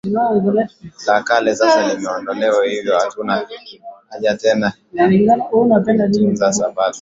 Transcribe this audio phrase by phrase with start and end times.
[1.05, 3.47] la kale sasa limeondolewa hivyo hatuna
[4.09, 5.07] haja tena ya
[5.87, 6.89] kuitunza Sabato